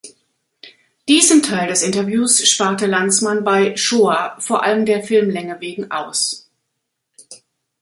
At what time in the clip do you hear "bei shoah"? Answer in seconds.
3.43-4.35